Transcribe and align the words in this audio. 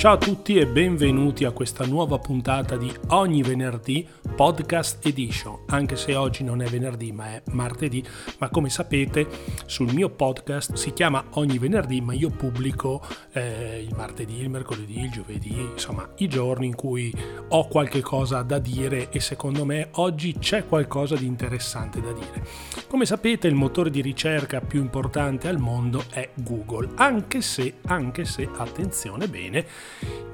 Ciao 0.00 0.14
a 0.14 0.16
tutti 0.16 0.56
e 0.56 0.66
benvenuti 0.66 1.44
a 1.44 1.50
questa 1.50 1.84
nuova 1.84 2.18
puntata 2.18 2.78
di 2.78 2.90
Ogni 3.08 3.42
venerdì 3.42 4.08
Podcast 4.34 5.04
Edition, 5.04 5.64
anche 5.66 5.96
se 5.96 6.14
oggi 6.14 6.42
non 6.42 6.62
è 6.62 6.66
venerdì 6.68 7.12
ma 7.12 7.34
è 7.34 7.42
martedì, 7.50 8.02
ma 8.38 8.48
come 8.48 8.70
sapete 8.70 9.28
sul 9.66 9.92
mio 9.92 10.08
podcast 10.08 10.72
si 10.72 10.94
chiama 10.94 11.22
Ogni 11.32 11.58
venerdì 11.58 12.00
ma 12.00 12.14
io 12.14 12.30
pubblico 12.30 13.06
eh, 13.32 13.84
il 13.86 13.94
martedì, 13.94 14.40
il 14.40 14.48
mercoledì, 14.48 15.00
il 15.00 15.10
giovedì, 15.10 15.54
insomma 15.72 16.08
i 16.16 16.28
giorni 16.28 16.68
in 16.68 16.76
cui 16.76 17.14
ho 17.48 17.68
qualche 17.68 18.00
cosa 18.00 18.40
da 18.40 18.58
dire 18.58 19.10
e 19.10 19.20
secondo 19.20 19.66
me 19.66 19.88
oggi 19.96 20.38
c'è 20.38 20.64
qualcosa 20.64 21.14
di 21.14 21.26
interessante 21.26 22.00
da 22.00 22.12
dire. 22.12 22.46
Come 22.88 23.04
sapete 23.04 23.48
il 23.48 23.54
motore 23.54 23.90
di 23.90 24.00
ricerca 24.00 24.62
più 24.62 24.80
importante 24.80 25.46
al 25.46 25.58
mondo 25.58 26.04
è 26.10 26.30
Google, 26.36 26.88
anche 26.94 27.42
se, 27.42 27.74
anche 27.84 28.24
se, 28.24 28.48
attenzione 28.56 29.28
bene, 29.28 29.66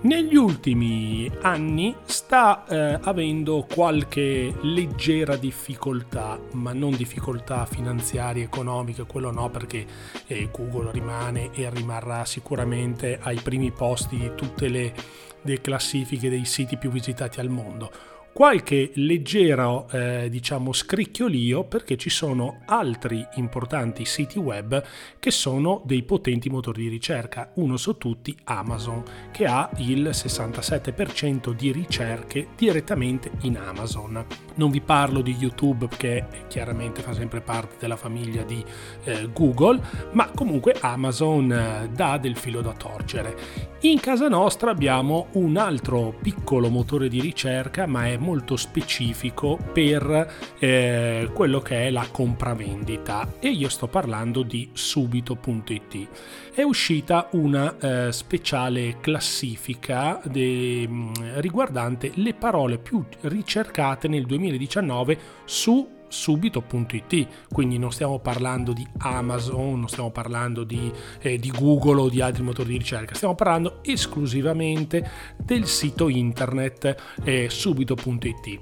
negli 0.06 0.36
ultimi 0.36 1.28
anni 1.40 1.94
sta 2.04 2.64
eh, 2.66 2.98
avendo 3.02 3.66
qualche 3.68 4.54
leggera 4.60 5.36
difficoltà, 5.36 6.38
ma 6.52 6.72
non 6.72 6.94
difficoltà 6.94 7.66
finanziarie, 7.66 8.44
economiche, 8.44 9.04
quello 9.04 9.32
no 9.32 9.50
perché 9.50 9.84
eh, 10.26 10.48
Google 10.52 10.92
rimane 10.92 11.50
e 11.52 11.68
rimarrà 11.70 12.24
sicuramente 12.24 13.18
ai 13.20 13.40
primi 13.40 13.72
posti 13.72 14.16
di 14.16 14.30
tutte 14.36 14.68
le, 14.68 14.94
le 15.42 15.60
classifiche 15.60 16.28
dei 16.28 16.44
siti 16.44 16.76
più 16.76 16.90
visitati 16.90 17.40
al 17.40 17.48
mondo 17.48 18.15
qualche 18.36 18.90
leggero 18.96 19.88
eh, 19.90 20.28
diciamo 20.28 20.70
scricchiolio 20.70 21.64
perché 21.64 21.96
ci 21.96 22.10
sono 22.10 22.60
altri 22.66 23.26
importanti 23.36 24.04
siti 24.04 24.38
web 24.38 24.84
che 25.18 25.30
sono 25.30 25.80
dei 25.86 26.02
potenti 26.02 26.50
motori 26.50 26.82
di 26.82 26.88
ricerca. 26.88 27.52
Uno 27.54 27.78
su 27.78 27.96
tutti 27.96 28.36
Amazon 28.44 29.02
che 29.32 29.46
ha 29.46 29.70
il 29.78 30.10
67% 30.12 31.52
di 31.54 31.72
ricerche 31.72 32.48
direttamente 32.54 33.30
in 33.40 33.56
Amazon. 33.56 34.22
Non 34.56 34.70
vi 34.70 34.82
parlo 34.82 35.22
di 35.22 35.34
YouTube 35.34 35.88
che 35.96 36.26
chiaramente 36.46 37.00
fa 37.00 37.14
sempre 37.14 37.40
parte 37.40 37.76
della 37.78 37.96
famiglia 37.96 38.42
di 38.42 38.62
eh, 39.04 39.30
Google 39.32 39.80
ma 40.12 40.28
comunque 40.34 40.76
Amazon 40.78 41.50
eh, 41.50 41.88
dà 41.90 42.18
del 42.18 42.36
filo 42.36 42.60
da 42.60 42.74
torcere. 42.74 43.74
In 43.80 43.98
casa 43.98 44.28
nostra 44.28 44.70
abbiamo 44.70 45.28
un 45.32 45.56
altro 45.56 46.14
piccolo 46.20 46.68
motore 46.68 47.08
di 47.08 47.20
ricerca 47.20 47.86
ma 47.86 48.06
è 48.06 48.16
molto 48.16 48.24
specifico 48.56 49.58
per 49.72 50.54
eh, 50.58 51.30
quello 51.32 51.60
che 51.60 51.86
è 51.86 51.90
la 51.90 52.06
compravendita 52.10 53.34
e 53.38 53.50
io 53.50 53.68
sto 53.68 53.86
parlando 53.86 54.42
di 54.42 54.70
subito.it. 54.72 56.08
È 56.54 56.62
uscita 56.62 57.28
una 57.32 57.76
eh, 57.78 58.12
speciale 58.12 58.98
classifica 59.00 60.20
de, 60.24 60.86
mm, 60.88 61.12
riguardante 61.36 62.12
le 62.14 62.34
parole 62.34 62.78
più 62.78 63.04
ricercate 63.22 64.08
nel 64.08 64.26
2019 64.26 65.18
su 65.44 65.95
subito.it, 66.08 67.26
quindi 67.52 67.78
non 67.78 67.92
stiamo 67.92 68.18
parlando 68.18 68.72
di 68.72 68.86
Amazon, 68.98 69.80
non 69.80 69.88
stiamo 69.88 70.10
parlando 70.10 70.64
di, 70.64 70.90
eh, 71.20 71.38
di, 71.38 71.50
Google 71.50 72.00
o 72.02 72.08
di 72.08 72.20
altri 72.20 72.42
motori 72.42 72.70
di 72.70 72.78
ricerca, 72.78 73.14
stiamo 73.14 73.34
parlando 73.34 73.78
esclusivamente 73.82 75.08
del 75.36 75.66
sito 75.66 76.08
internet 76.08 76.94
eh, 77.24 77.48
subito.it. 77.50 78.58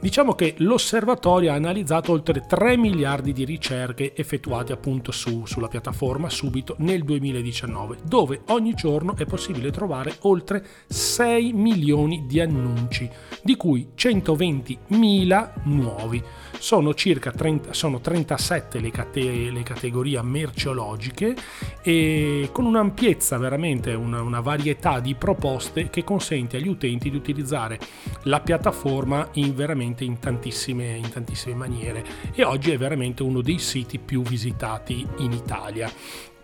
Diciamo 0.00 0.34
che 0.34 0.54
l'osservatorio 0.58 1.52
ha 1.52 1.54
analizzato 1.54 2.12
oltre 2.12 2.44
3 2.46 2.76
miliardi 2.76 3.32
di 3.32 3.44
ricerche 3.44 4.14
effettuate 4.14 4.72
appunto 4.72 5.12
su, 5.12 5.44
sulla 5.44 5.68
piattaforma 5.68 6.30
subito 6.30 6.74
nel 6.78 7.04
2019, 7.04 7.98
dove 8.04 8.42
ogni 8.48 8.74
giorno 8.74 9.14
è 9.16 9.26
possibile 9.26 9.70
trovare 9.70 10.16
oltre 10.20 10.64
6 10.86 11.52
milioni 11.52 12.24
di 12.26 12.40
annunci, 12.40 13.08
di 13.42 13.56
cui 13.56 13.90
120 13.94 14.78
mila 14.88 15.52
nuovi. 15.64 16.22
Sono 16.58 16.89
circa 16.94 17.30
30, 17.30 17.72
sono 17.72 18.00
37 18.00 18.80
le, 18.80 18.90
cate, 18.90 19.50
le 19.50 19.62
categorie 19.62 20.20
merceologiche 20.22 21.34
e 21.82 22.48
con 22.52 22.64
un'ampiezza 22.64 23.38
veramente, 23.38 23.92
una, 23.94 24.22
una 24.22 24.40
varietà 24.40 25.00
di 25.00 25.14
proposte 25.14 25.90
che 25.90 26.04
consente 26.04 26.56
agli 26.56 26.68
utenti 26.68 27.10
di 27.10 27.16
utilizzare 27.16 27.78
la 28.24 28.40
piattaforma 28.40 29.28
in 29.34 29.54
veramente 29.54 30.04
in 30.04 30.18
tantissime, 30.18 30.96
in 30.96 31.08
tantissime 31.08 31.54
maniere 31.54 32.04
e 32.32 32.44
oggi 32.44 32.70
è 32.70 32.78
veramente 32.78 33.22
uno 33.22 33.40
dei 33.40 33.58
siti 33.58 33.98
più 33.98 34.22
visitati 34.22 35.06
in 35.18 35.32
Italia. 35.32 35.90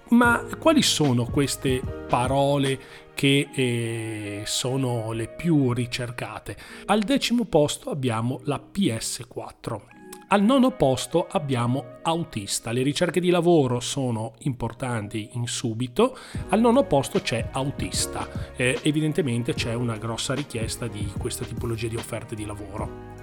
Ma 0.08 0.44
quali 0.58 0.82
sono 0.82 1.24
queste 1.24 1.80
parole 2.08 2.78
che 3.12 3.48
eh, 3.52 4.42
sono 4.44 5.10
le 5.10 5.26
più 5.26 5.72
ricercate? 5.72 6.56
Al 6.86 7.02
decimo 7.02 7.44
posto 7.44 7.90
abbiamo 7.90 8.40
la 8.44 8.60
PS4. 8.72 9.95
Al 10.28 10.42
nono 10.42 10.72
posto 10.72 11.28
abbiamo 11.30 11.98
autista. 12.02 12.72
Le 12.72 12.82
ricerche 12.82 13.20
di 13.20 13.30
lavoro 13.30 13.78
sono 13.78 14.32
importanti 14.40 15.30
in 15.34 15.46
subito. 15.46 16.18
Al 16.48 16.58
nono 16.58 16.82
posto 16.82 17.20
c'è 17.20 17.50
autista. 17.52 18.28
Eh, 18.56 18.80
evidentemente 18.82 19.54
c'è 19.54 19.74
una 19.74 19.96
grossa 19.96 20.34
richiesta 20.34 20.88
di 20.88 21.12
questa 21.16 21.44
tipologia 21.44 21.86
di 21.86 21.94
offerte 21.94 22.34
di 22.34 22.44
lavoro. 22.44 23.15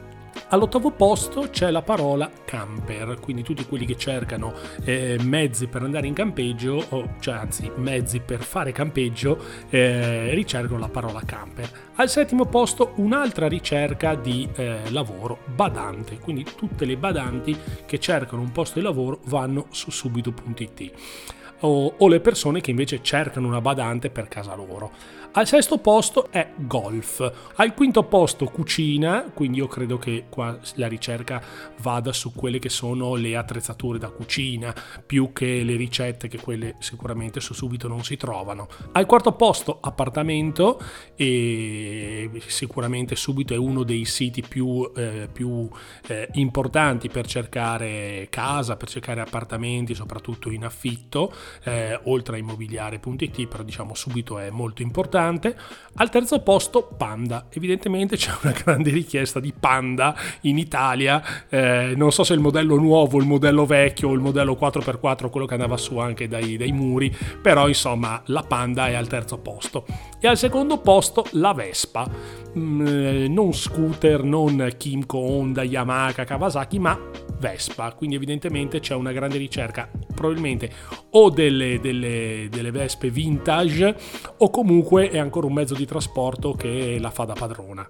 All'ottavo 0.50 0.92
posto 0.92 1.50
c'è 1.50 1.72
la 1.72 1.82
parola 1.82 2.30
camper, 2.46 3.18
quindi 3.20 3.44
tutti 3.44 3.66
quelli 3.66 3.86
che 3.86 3.98
cercano 3.98 4.54
eh, 4.84 5.18
mezzi 5.24 5.68
per 5.68 5.82
andare 5.82 6.08
in 6.08 6.14
campeggio, 6.14 6.86
o 6.90 7.16
cioè 7.20 7.36
anzi 7.36 7.72
mezzi 7.76 8.20
per 8.20 8.42
fare 8.44 8.72
campeggio, 8.72 9.40
eh, 9.70 10.34
ricercano 10.34 10.80
la 10.80 10.90
parola 10.90 11.22
camper. 11.26 11.70
Al 11.96 12.10
settimo 12.10 12.46
posto 12.46 12.94
un'altra 12.96 13.48
ricerca 13.48 14.16
di 14.16 14.48
eh, 14.56 14.92
lavoro, 14.92 15.40
badante, 15.56 16.20
quindi 16.20 16.46
tutte 16.56 16.86
le 16.86 16.98
badanti 16.98 17.58
che 17.86 18.00
cercano 18.00 18.42
un 18.42 18.52
posto 18.52 18.80
di 18.80 18.86
lavoro 18.86 19.20
vanno 19.26 19.68
su 19.72 19.90
subito.it 19.90 21.42
o, 21.64 21.96
o 21.98 22.08
le 22.08 22.20
persone 22.20 22.62
che 22.62 22.72
invece 22.72 23.02
cercano 23.02 23.48
una 23.48 23.62
badante 23.62 24.10
per 24.10 24.28
casa 24.28 24.56
loro. 24.56 25.22
Al 25.36 25.48
sesto 25.48 25.80
posto 25.80 26.28
è 26.30 26.52
golf. 26.58 27.32
Al 27.56 27.74
quinto 27.74 28.04
posto 28.04 28.46
cucina, 28.46 29.32
quindi 29.34 29.58
io 29.58 29.68
credo 29.68 29.98
che 29.98 30.26
qua 30.30 30.56
la 30.76 30.88
ricerca 30.88 31.42
vada 31.82 32.14
su 32.14 32.34
quelle 32.34 32.60
che 32.60 32.70
sono 32.70 33.16
le 33.16 33.36
attrezzature 33.36 33.98
da 33.98 34.10
cucina, 34.10 34.72
più 35.04 35.34
che 35.34 35.64
le 35.64 35.76
ricette 35.76 36.28
che 36.28 36.40
quelle 36.40 36.76
sicuramente 36.78 37.40
su 37.40 37.56
subito 37.56 37.88
non 37.88 38.04
si 38.04 38.16
trovano. 38.16 38.68
Al 38.92 39.08
quarto 39.08 39.32
posto 39.32 39.80
appartamento 39.82 40.80
e 41.16 42.30
sicuramente 42.46 43.16
subito 43.16 43.56
è 43.56 43.58
uno 43.58 43.82
dei 43.82 44.06
siti 44.06 44.44
più, 44.48 44.88
eh, 44.96 45.30
più 45.34 45.68
eh, 46.10 46.30
importanti 46.34 47.10
per 47.10 47.26
cercare 47.26 48.28
casa, 48.30 48.78
per 48.78 48.88
cercare 48.88 49.22
appartamenti, 49.22 49.96
soprattutto 49.96 50.52
in 50.52 50.64
affitto, 50.64 51.34
eh, 51.64 52.00
oltre 52.04 52.38
a 52.38 52.40
immobiliare.it, 52.40 53.48
però 53.48 53.64
diciamo 53.64 53.94
subito 53.94 54.40
è 54.40 54.50
molto 54.50 54.82
importante. 54.82 55.56
Al 55.96 56.10
terzo 56.10 56.40
posto 56.42 56.88
Panda, 56.98 57.48
evidentemente 57.50 58.16
c'è 58.16 58.32
una 58.42 58.54
grande 58.54 58.90
richiesta 58.90 59.40
di 59.40 59.54
Panda 59.58 60.16
in 60.42 60.58
Italia, 60.58 61.22
eh, 61.50 61.94
non 61.96 62.12
so 62.12 62.24
se 62.24 62.34
il 62.34 62.40
modello 62.40 62.78
nuovo, 62.78 63.20
il 63.20 63.28
modello 63.28 63.66
vecchio 63.66 64.12
il 64.14 64.20
modello 64.20 64.58
4x4, 64.60 65.30
quello 65.30 65.46
che 65.46 65.54
andava 65.54 65.78
su 65.78 65.98
anche 65.98 66.28
dai, 66.28 66.58
dai 66.58 66.72
muri, 66.72 67.16
però 67.42 67.68
insomma 67.68 68.22
la 68.28 68.44
Panda 68.44 68.88
è 68.88 68.94
al 68.94 69.08
terzo 69.08 69.38
posto. 69.38 69.86
E 70.20 70.28
al 70.28 70.38
secondo 70.38 70.80
posto 70.80 71.26
la 71.32 71.54
Vespa, 71.54 72.10
mm, 72.58 72.88
eh, 72.88 73.28
non 73.28 73.54
scooter, 73.54 74.24
non 74.24 74.72
Kimco, 74.78 75.18
Honda, 75.18 75.64
Yamaha, 75.64 76.24
Kawasaki, 76.24 76.80
ma 76.80 76.98
Vespa, 77.40 77.94
quindi 77.94 78.16
evidentemente 78.16 78.80
c'è 78.80 78.96
una 78.96 79.12
grande 79.12 79.38
ricerca 79.38 79.90
probabilmente 80.14 80.72
o 81.12 81.30
delle, 81.30 81.80
delle, 81.80 82.48
delle 82.50 82.72
Vespe 82.72 83.10
vintage 83.10 83.96
o 84.38 84.50
comunque 84.50 85.10
è 85.10 85.18
ancora 85.18 85.48
un 85.48 85.54
mezzo 85.54 85.74
di 85.74 85.86
trasporto 85.86 86.54
che 86.54 86.98
la 87.00 87.12
fa 87.12 87.26
da 87.26 87.34
padrona. 87.34 87.88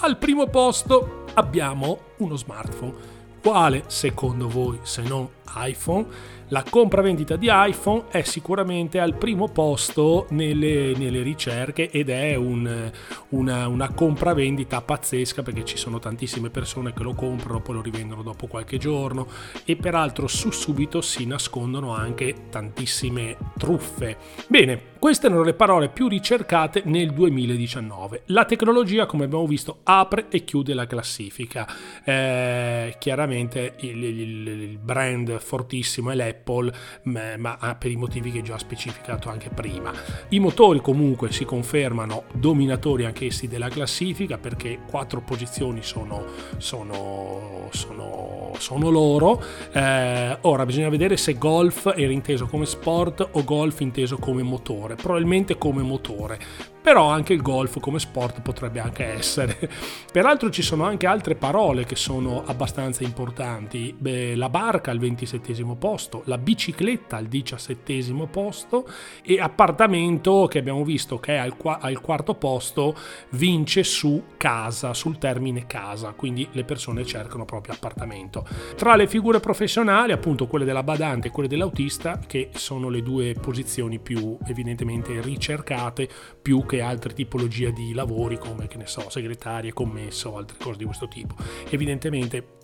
Al 0.00 0.16
primo 0.16 0.46
posto 0.46 1.24
abbiamo 1.34 1.98
uno 2.18 2.36
smartphone. 2.36 3.16
Quale 3.42 3.84
secondo 3.86 4.48
voi, 4.48 4.78
se 4.82 5.02
non 5.02 5.28
iPhone, 5.56 6.06
la 6.48 6.64
compravendita 6.68 7.36
di 7.36 7.48
iPhone 7.50 8.04
è 8.10 8.22
sicuramente 8.22 8.98
al 9.00 9.14
primo 9.14 9.48
posto 9.48 10.26
nelle, 10.30 10.94
nelle 10.96 11.22
ricerche 11.22 11.90
ed 11.90 12.08
è 12.08 12.36
un, 12.36 12.90
una, 13.30 13.68
una 13.68 13.92
compravendita 13.92 14.80
pazzesca 14.80 15.42
perché 15.42 15.64
ci 15.64 15.76
sono 15.76 15.98
tantissime 15.98 16.48
persone 16.48 16.94
che 16.94 17.02
lo 17.02 17.12
comprano, 17.12 17.60
poi 17.60 17.74
lo 17.74 17.82
rivendono 17.82 18.22
dopo 18.22 18.46
qualche 18.46 18.78
giorno 18.78 19.26
e 19.64 19.76
peraltro 19.76 20.26
su 20.26 20.50
subito 20.50 21.02
si 21.02 21.26
nascondono 21.26 21.94
anche 21.94 22.34
tantissime 22.48 23.36
truffe. 23.58 24.16
Bene, 24.46 24.96
queste 24.98 25.26
erano 25.26 25.42
le 25.42 25.54
parole 25.54 25.90
più 25.90 26.08
ricercate 26.08 26.82
nel 26.86 27.12
2019. 27.12 28.22
La 28.26 28.44
tecnologia, 28.44 29.06
come 29.06 29.24
abbiamo 29.24 29.46
visto, 29.46 29.78
apre 29.84 30.26
e 30.28 30.44
chiude 30.44 30.74
la 30.74 30.86
classifica. 30.86 31.68
Eh, 32.02 32.96
chiaramente 32.98 33.74
il, 33.80 34.02
il, 34.02 34.48
il 34.48 34.78
brand 34.78 35.37
fortissimo 35.40 36.10
è 36.10 36.14
l'Apple, 36.14 36.72
ma 37.04 37.76
per 37.78 37.90
i 37.90 37.96
motivi 37.96 38.30
che 38.30 38.42
già 38.42 38.58
specificato 38.58 39.28
anche 39.28 39.50
prima. 39.50 39.92
I 40.30 40.38
motori 40.40 40.80
comunque 40.80 41.32
si 41.32 41.44
confermano 41.44 42.24
dominatori 42.32 43.04
anch'essi 43.04 43.48
della 43.48 43.68
classifica 43.68 44.38
perché 44.38 44.80
quattro 44.88 45.20
posizioni 45.20 45.82
sono, 45.82 46.24
sono, 46.58 47.68
sono, 47.70 48.52
sono 48.58 48.90
loro. 48.90 49.42
Eh, 49.72 50.38
ora 50.42 50.66
bisogna 50.66 50.88
vedere 50.88 51.16
se 51.16 51.36
golf 51.36 51.92
era 51.96 52.12
inteso 52.12 52.46
come 52.46 52.66
sport 52.66 53.28
o 53.32 53.44
golf 53.44 53.80
inteso 53.80 54.18
come 54.18 54.42
motore, 54.42 54.94
probabilmente 54.94 55.56
come 55.56 55.82
motore 55.82 56.76
però 56.88 57.10
anche 57.10 57.34
il 57.34 57.42
golf 57.42 57.80
come 57.80 57.98
sport 57.98 58.40
potrebbe 58.40 58.80
anche 58.80 59.04
essere. 59.04 59.58
Peraltro 60.10 60.48
ci 60.48 60.62
sono 60.62 60.84
anche 60.84 61.06
altre 61.06 61.34
parole 61.34 61.84
che 61.84 61.96
sono 61.96 62.44
abbastanza 62.46 63.04
importanti, 63.04 63.94
Beh, 63.94 64.34
la 64.34 64.48
barca 64.48 64.90
al 64.90 64.98
27 64.98 65.52
posto, 65.78 66.22
la 66.24 66.38
bicicletta 66.38 67.18
al 67.18 67.26
17 67.26 68.26
posto 68.30 68.88
e 69.22 69.38
appartamento 69.38 70.46
che 70.46 70.60
abbiamo 70.60 70.82
visto 70.82 71.20
che 71.20 71.34
è 71.34 71.36
al, 71.36 71.58
qu- 71.58 71.76
al 71.78 72.00
quarto 72.00 72.32
posto 72.36 72.96
vince 73.32 73.84
su 73.84 74.22
casa, 74.38 74.94
sul 74.94 75.18
termine 75.18 75.66
casa, 75.66 76.12
quindi 76.12 76.48
le 76.52 76.64
persone 76.64 77.04
cercano 77.04 77.44
proprio 77.44 77.74
appartamento. 77.74 78.46
Tra 78.76 78.96
le 78.96 79.06
figure 79.06 79.40
professionali 79.40 80.12
appunto 80.12 80.46
quelle 80.46 80.64
della 80.64 80.82
badante 80.82 81.28
e 81.28 81.30
quelle 81.32 81.50
dell'autista 81.50 82.18
che 82.26 82.48
sono 82.54 82.88
le 82.88 83.02
due 83.02 83.34
posizioni 83.38 83.98
più 83.98 84.38
evidentemente 84.46 85.20
ricercate 85.20 86.08
più 86.40 86.64
che 86.64 86.76
altre 86.80 87.12
tipologie 87.12 87.72
di 87.72 87.92
lavori 87.92 88.38
come, 88.38 88.68
che 88.68 88.76
ne 88.76 88.86
so, 88.86 89.08
segretarie, 89.10 89.72
commesso, 89.72 90.36
altre 90.36 90.56
cose 90.58 90.78
di 90.78 90.84
questo 90.84 91.08
tipo. 91.08 91.34
Evidentemente 91.70 92.56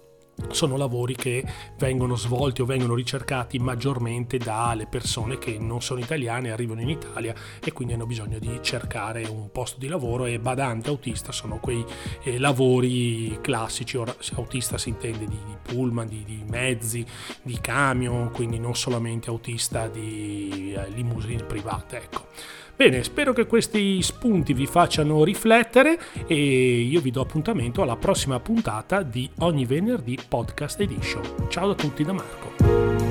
sono 0.51 0.77
lavori 0.77 1.15
che 1.15 1.45
vengono 1.79 2.17
svolti 2.17 2.61
o 2.63 2.65
vengono 2.65 2.95
ricercati 2.95 3.59
maggiormente 3.59 4.37
dalle 4.39 4.87
persone 4.87 5.39
che 5.39 5.59
non 5.59 5.81
sono 5.81 6.01
italiane, 6.01 6.51
arrivano 6.51 6.81
in 6.81 6.91
Italia 6.91 7.35
e 7.63 7.73
quindi 7.73 7.95
hanno 7.95 8.07
bisogno 8.07 8.39
di 8.39 8.59
cercare 8.61 9.25
un 9.25 9.51
posto 9.51 9.79
di 9.79 9.89
lavoro 9.89 10.27
e 10.27 10.39
badante 10.39 10.89
autista 10.89 11.33
sono 11.33 11.59
quei 11.59 11.85
eh, 12.23 12.39
lavori 12.39 13.39
classici, 13.41 13.97
ora 13.97 14.15
autista 14.35 14.77
si 14.79 14.91
intende 14.91 15.27
di, 15.27 15.39
di 15.47 15.57
pullman, 15.63 16.09
di, 16.09 16.25
di, 16.25 16.45
mezzi, 16.49 17.05
di 17.43 17.59
camion, 17.61 18.31
quindi 18.31 18.59
non 18.59 18.75
solamente 18.75 19.31
autista 19.31 19.89
di 19.89 20.75
eh, 20.77 20.91
limousine 20.91 21.45
private, 21.45 21.97
ecco. 21.97 22.27
Bene, 22.77 23.05
spero 23.05 23.33
che 23.33 23.47
questi 23.47 24.03
spunti 24.03 24.53
vi 24.53 24.67
facciano 24.67 25.23
riflettere 25.23 25.99
e 26.27 26.81
io 26.81 27.01
vi 27.01 27.13
do 27.13 27.21
appuntamento 27.21 27.83
alla 27.83 27.97
prossima 27.97 28.41
puntata 28.41 29.03
di 29.03 29.31
Ogni 29.39 29.65
Venerdì 29.65 30.19
Podcast 30.27 30.81
Edition. 30.81 31.23
Ciao 31.49 31.71
a 31.71 31.75
tutti 31.75 32.03
da 32.03 32.13
Marco. 32.13 33.04